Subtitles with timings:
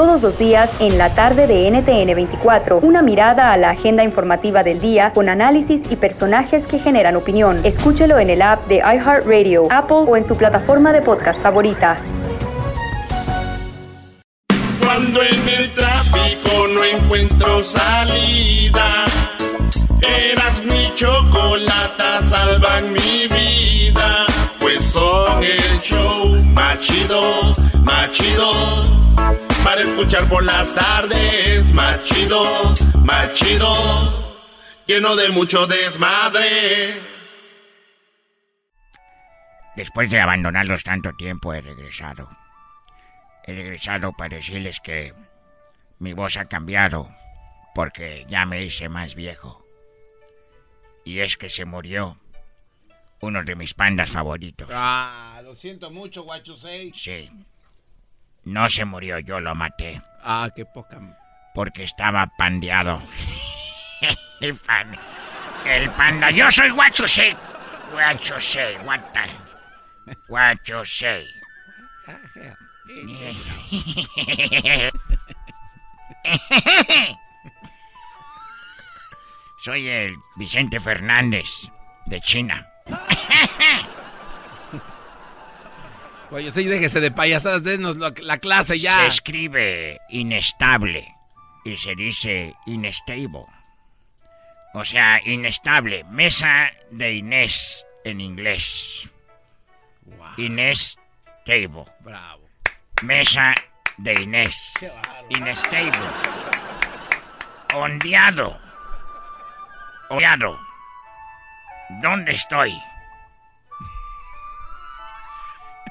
[0.00, 4.62] Todos los días en la tarde de NTN 24, una mirada a la agenda informativa
[4.62, 7.60] del día con análisis y personajes que generan opinión.
[7.64, 11.98] Escúchelo en el app de iHeartRadio, Apple o en su plataforma de podcast favorita.
[14.82, 19.04] Cuando en el tráfico no encuentro salida,
[20.32, 24.24] eras mi chocolata, salvan mi vida.
[24.60, 27.20] Pues son el show más chido,
[27.84, 28.90] más chido.
[29.64, 32.42] Para escuchar por las tardes, más chido,
[33.04, 33.72] más chido.
[34.86, 36.94] Lleno de mucho desmadre.
[39.76, 42.28] Después de abandonarlos tanto tiempo he regresado.
[43.44, 45.14] He regresado para decirles que
[45.98, 47.08] mi voz ha cambiado
[47.74, 49.64] porque ya me hice más viejo.
[51.04, 52.18] Y es que se murió
[53.20, 54.68] uno de mis pandas favoritos.
[54.72, 56.92] Ah, lo siento mucho, guachusei.
[56.94, 57.30] Sí.
[58.44, 60.98] No se murió, yo lo maté Ah, qué poca.
[61.54, 63.00] porque estaba pandeado.
[64.40, 64.98] el, pan-
[65.66, 66.30] el panda.
[66.30, 67.36] Yo soy Guachusei.
[67.92, 71.26] Guachusei, what the- Guachusei.
[79.58, 81.70] Soy el Vicente Fernández
[82.06, 82.66] de China.
[86.30, 89.00] Guachusei, déjese de payasadas, denos la, la clase ya.
[89.00, 91.12] Se escribe inestable
[91.64, 93.44] y se dice inestable.
[94.74, 96.04] O sea, inestable.
[96.04, 99.08] Mesa de Inés en inglés.
[100.04, 100.96] Wow, Inés
[101.44, 101.84] table.
[102.00, 102.48] bravo.
[103.02, 103.54] Mesa
[103.98, 104.74] de Inés.
[105.30, 105.98] Inestable.
[107.74, 108.56] Ondeado.
[110.08, 110.58] Ondeado.
[112.02, 112.72] ¿Dónde estoy?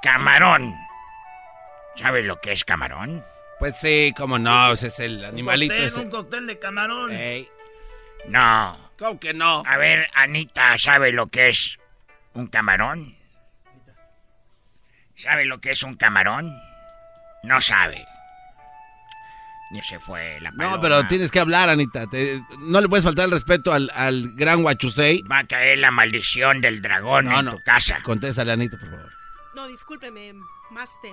[0.00, 0.74] Camarón.
[1.96, 3.24] ¿Sabes lo que es camarón?
[3.58, 6.00] Pues sí, cómo no, ese es el animalito cóctel, ese.
[6.00, 7.12] un cóctel de camarón.
[8.28, 8.90] No.
[8.98, 9.62] ¿Cómo que no?
[9.66, 11.78] A ver, Anita, ¿sabe lo que es
[12.34, 13.14] un camarón?
[15.14, 16.52] ¿Sabe lo que es un camarón?
[17.44, 18.04] No sabe.
[19.70, 20.76] Ni se fue la paloma.
[20.76, 22.06] No, pero tienes que hablar, Anita.
[22.06, 25.22] te- no le puedes faltar el respeto al, al gran Guachusei.
[25.22, 27.50] Va a caer la maldición del dragón No, en no.
[27.52, 27.98] tu casa.
[28.02, 29.12] Contéstale, Anita, por favor.
[29.54, 30.34] No, discúlpeme,
[30.70, 31.12] Master.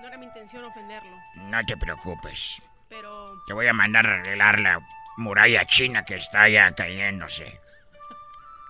[0.00, 1.10] No era mi intención ofenderlo,
[1.50, 2.62] No te preocupes.
[2.88, 4.80] pero Te voy a mandar a arreglar la
[5.16, 7.60] muralla china que está ya cayéndose.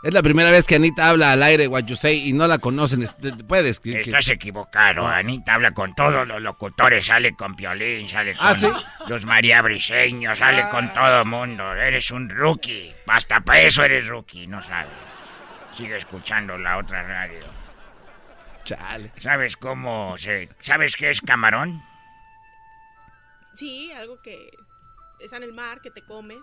[0.00, 3.04] Es la primera vez que Anita habla al aire, Guachusei, y no la conocen.
[3.48, 3.80] Puedes.
[3.80, 5.04] que- que- Estás equivocado.
[5.08, 5.16] Ah.
[5.16, 7.06] Anita habla con todos los locutores.
[7.06, 8.68] Sale con Piolín, sale con Ah, ¿sí?
[9.08, 11.74] los María Briseños, sale con todo el mundo.
[11.74, 12.94] Eres un rookie.
[13.08, 14.86] Hasta para eso eres rookie, no sabes.
[15.72, 17.40] Sigue escuchando la otra radio.
[18.68, 19.12] Chale.
[19.16, 20.50] ¿Sabes cómo se...
[20.60, 21.82] ¿Sabes qué es camarón?
[23.56, 24.50] sí, algo que
[25.20, 26.38] está en el mar, que te comes.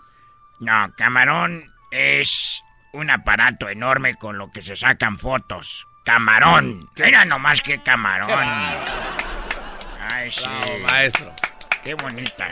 [0.59, 5.87] No, camarón es un aparato enorme con lo que se sacan fotos.
[6.03, 6.89] Camarón.
[6.95, 8.29] Era nomás que camarón.
[10.01, 10.43] Ay, sí.
[10.43, 11.33] Bravo, maestro.
[11.83, 12.49] Qué bonita.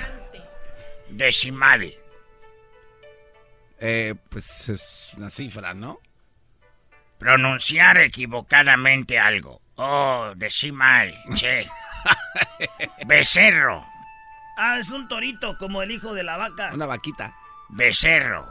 [1.09, 1.94] Decimal.
[3.79, 6.00] Eh, pues es una cifra, ¿no?
[7.23, 9.61] Pronunciar equivocadamente algo.
[9.75, 11.13] Oh, decimal.
[11.34, 11.66] Che.
[13.06, 13.85] Becerro.
[14.57, 16.72] Ah, es un torito, como el hijo de la vaca.
[16.73, 17.33] Una vaquita.
[17.69, 18.45] Becerro.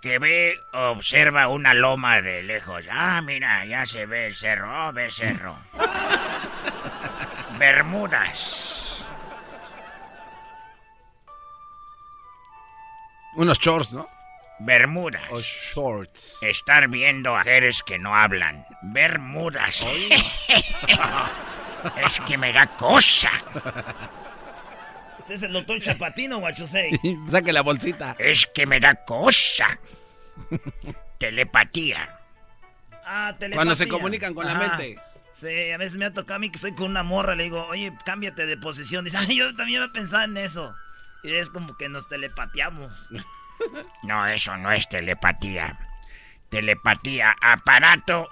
[0.00, 2.86] Que ve, observa una loma de lejos.
[2.90, 4.88] Ah, mira, ya se ve el cerro.
[4.88, 5.58] Oh, becerro.
[7.58, 9.04] Bermudas.
[13.34, 14.08] Unos shorts, ¿no?
[14.60, 15.22] Bermudas.
[15.30, 16.36] O shorts.
[16.42, 18.62] Estar viendo a mujeres que no hablan.
[18.82, 19.86] Bermudas.
[22.06, 23.30] es que me da cosa.
[25.20, 26.90] Este es el doctor Chapatino, guachusei.
[27.30, 28.16] Saque la bolsita.
[28.18, 29.66] Es que me da cosa.
[31.18, 32.18] Telepatía.
[33.04, 33.56] Ah, telepatía.
[33.56, 34.98] Cuando se comunican con la mente.
[35.32, 37.66] Sí, a veces me ha tocado a mí que estoy con una morra, le digo,
[37.68, 39.06] oye, cámbiate de posición.
[39.06, 40.74] Dice, ay, yo también me pensaba en eso.
[41.22, 42.92] Y es como que nos telepateamos.
[44.02, 45.78] No, eso no es telepatía.
[46.48, 48.28] Telepatía, aparato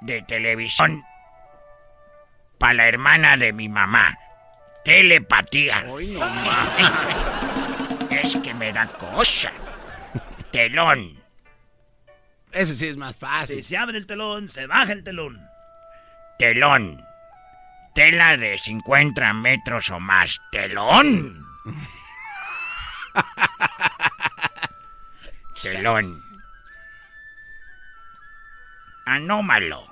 [0.00, 1.04] de televisión
[2.58, 4.18] para la hermana de mi mamá.
[4.84, 5.84] Telepatía.
[8.10, 9.52] es que me da cosa.
[10.50, 11.20] Telón.
[12.52, 13.56] Ese sí es más fácil.
[13.56, 15.40] Si se abre el telón, se baja el telón.
[16.38, 17.04] Telón.
[17.94, 20.40] Tela de 50 metros o más.
[20.50, 21.46] Telón.
[29.06, 29.84] Anómalo.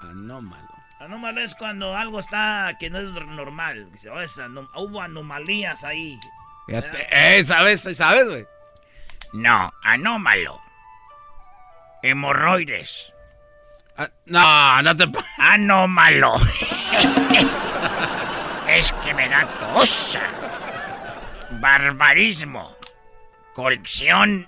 [0.00, 0.66] Anómalo.
[1.00, 3.90] Anómalo es cuando algo está que no es normal.
[3.92, 6.18] Dice, oh, esa anom- hubo anomalías ahí.
[6.66, 7.82] Fíjate, eh, ¿sabes?
[7.96, 8.46] ¿Sabes, güey?
[9.32, 10.60] No, anómalo.
[12.02, 13.12] Hemorroides.
[13.96, 15.06] Ah, no, no te...
[15.08, 16.34] pa- Anómalo.
[18.68, 20.20] es que me da cosa.
[21.60, 22.75] Barbarismo.
[23.56, 24.46] Colección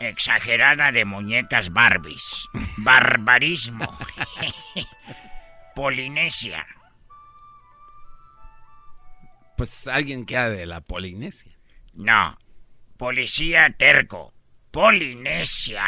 [0.00, 2.48] exagerada de muñecas Barbies.
[2.78, 3.96] Barbarismo.
[5.76, 6.66] Polinesia.
[9.56, 11.56] Pues alguien queda de la Polinesia.
[11.94, 12.36] No.
[12.96, 14.34] Policía terco.
[14.72, 15.84] Polinesia.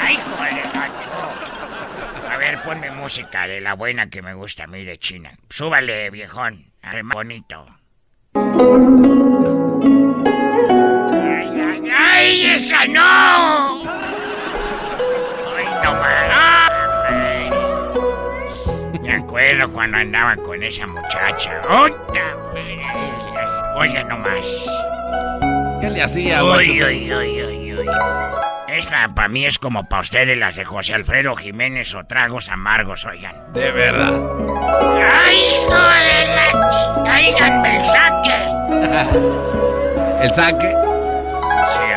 [0.00, 2.28] Ay, joder, gacho.
[2.28, 5.32] A ver, ponme música de la buena que me gusta a mí de China.
[5.48, 6.72] Súbale, viejón.
[7.12, 7.68] Bonito.
[12.36, 13.82] Ay, esa no.
[15.56, 16.70] Ay, no más.
[19.00, 21.60] Me acuerdo cuando andaba con esa muchacha.
[21.68, 22.36] ¡Ota!
[23.76, 24.66] Oye, nomás.
[25.80, 27.86] ¿Qué le hacía, Uy, uy, uy, uy, uy.
[28.68, 33.04] Esta para mí es como para ustedes las de José Alfredo Jiménez o tragos amargos,
[33.06, 33.34] oigan.
[33.52, 34.20] De verdad.
[35.24, 37.02] ¡Ay, hijo de la...
[37.04, 38.36] ¡Cáiganme el saque!
[40.24, 40.95] ¿El saque?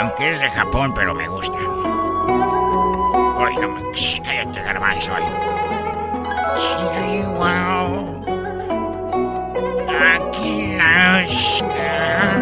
[0.09, 1.57] Aunque es de Japón, pero me gusta.
[1.59, 3.95] Ay, no me...
[3.95, 5.11] Shh, Cállate, garbanzo.
[5.15, 5.23] ay.
[7.35, 8.23] Wow.
[10.15, 11.21] Aquí la...
[11.21, 12.39] Está...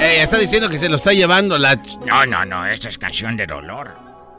[0.00, 1.76] Ey, está diciendo que se lo está llevando la...
[2.04, 3.94] No, no, no, esta es canción de dolor.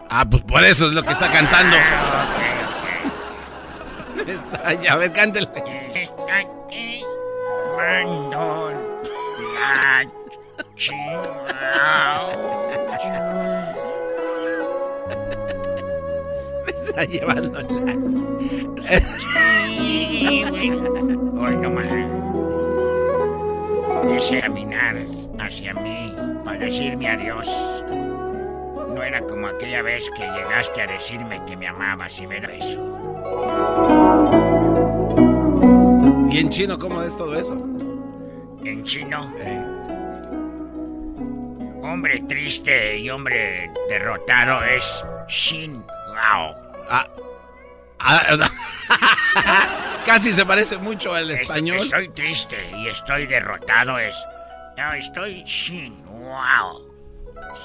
[0.10, 1.78] Ah, pues por eso es lo que está cantando.
[1.78, 2.28] Ah,
[4.16, 6.09] ok, Está- ya, a ver, cántele.
[7.80, 8.72] Quemando
[9.54, 10.06] la
[10.76, 12.30] chingada.
[16.66, 17.68] Me está llevando la...
[21.42, 21.90] Hoy no más.
[24.08, 24.96] Desea caminar
[25.40, 27.84] hacia mí para decirme adiós.
[28.94, 32.54] No era como aquella vez que llegaste a decirme que me amabas y me era
[32.54, 33.99] eso.
[36.40, 37.54] ¿Y en chino cómo es todo eso?
[38.64, 39.58] En chino, Ey.
[41.84, 46.56] hombre triste y hombre derrotado es Shin Gao.
[46.88, 47.06] Ah,
[48.00, 48.50] ah,
[50.06, 51.80] casi se parece mucho al español.
[51.80, 54.16] Estoy triste y estoy derrotado es.
[54.78, 56.90] No, estoy Shin Wow.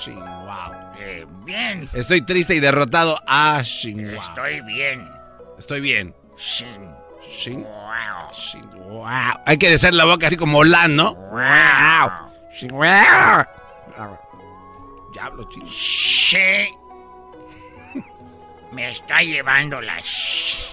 [0.01, 0.97] Sí, wow.
[0.99, 1.89] Eh, bien.
[1.93, 3.21] Estoy triste y derrotado.
[3.29, 4.19] Ah, Shin, wow.
[4.19, 5.09] Estoy bien.
[5.59, 6.13] Estoy bien.
[6.37, 8.31] Shin Shin, Wow.
[8.33, 9.35] Shin, wow.
[9.47, 11.15] Hay que hacer la boca así como Olan, ¿no?
[11.15, 12.11] Wow.
[12.53, 13.45] Shin, wow.
[15.13, 15.67] Diablo, chino.
[15.67, 16.69] She
[18.73, 20.67] me está llevando la sh-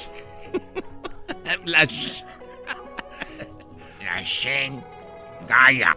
[1.66, 2.24] La sh-
[4.04, 4.84] la Shen
[5.48, 5.96] Gaia.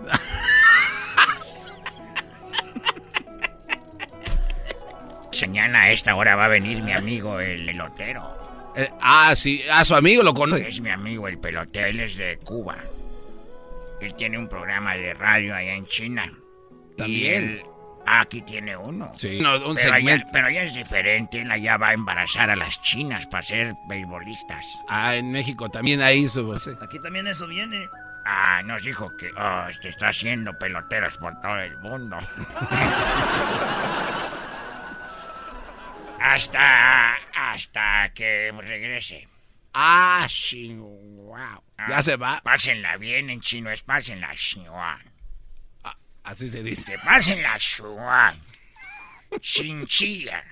[5.46, 8.22] Mañana a esta hora va a venir mi amigo el pelotero.
[8.76, 9.62] Eh, ah, sí.
[9.72, 10.68] A su amigo lo conoce.
[10.68, 12.76] Es mi amigo el pelotero, él es de Cuba.
[14.00, 16.30] Él tiene un programa de radio allá en China.
[16.96, 17.44] Y También.
[17.44, 17.62] él-
[18.06, 19.12] ah, aquí tiene uno.
[19.16, 19.38] Sí.
[19.40, 20.26] No, un pero, allá, segmento.
[20.32, 24.64] pero allá es diferente, él allá va a embarazar a las chinas para ser beisbolistas.
[24.88, 26.54] Ah, en México también ahí su...
[26.58, 26.70] sí.
[26.82, 27.88] Aquí también eso viene.
[28.26, 32.16] Ah, nos dijo que oh, este está haciendo peloteros por todo el mundo.
[36.20, 37.16] hasta
[37.54, 39.28] hasta que regrese.
[39.72, 41.62] Ah, Shin, wow.
[41.88, 42.40] Ya Ah, se va.
[42.42, 45.00] Pásenla bien en chino, es pásenla shua.
[45.82, 46.84] Ah, así se dice.
[46.84, 48.36] Que pásenla shua.
[49.40, 50.44] Chinchilla.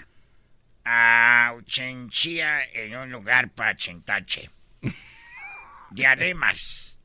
[0.84, 4.50] Ah, chinchilla en un lugar para chentache.
[5.90, 6.98] Diademas.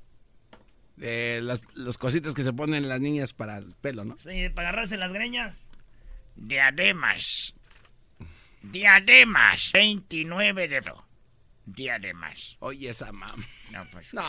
[1.00, 4.18] Eh, las, las cositas que se ponen las niñas para el pelo, ¿no?
[4.18, 5.56] Sí, para agarrarse las greñas.
[6.36, 7.54] Diademas.
[8.62, 9.72] Diademas.
[9.74, 11.08] 29 de febrero.
[11.66, 12.56] Diademas.
[12.60, 13.46] Oye, esa mam.
[13.72, 14.14] No, pues.
[14.14, 14.24] No,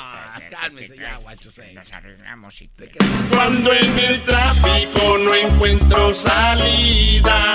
[0.51, 1.51] cálmese ya, guacho.
[1.73, 2.91] Nos arreglamos y te...
[3.31, 7.55] Cuando en el tráfico no encuentro salida,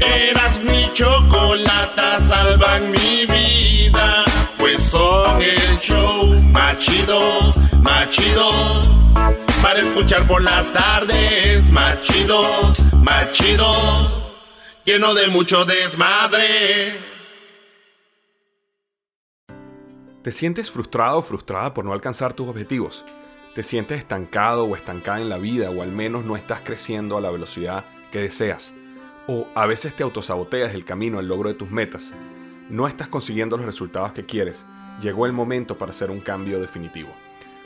[0.00, 4.24] eras mi chocolate salvan mi vida,
[4.58, 7.52] pues son el show más chido,
[7.82, 8.48] más chido.
[9.62, 14.25] Para escuchar por las tardes, más chido, más chido.
[14.86, 16.44] Lleno de mucho desmadre.
[20.22, 23.04] ¿Te sientes frustrado o frustrada por no alcanzar tus objetivos?
[23.56, 27.20] ¿Te sientes estancado o estancada en la vida o al menos no estás creciendo a
[27.20, 28.72] la velocidad que deseas?
[29.26, 32.12] ¿O a veces te autosaboteas el camino al logro de tus metas?
[32.70, 34.64] ¿No estás consiguiendo los resultados que quieres?
[35.02, 37.12] Llegó el momento para hacer un cambio definitivo.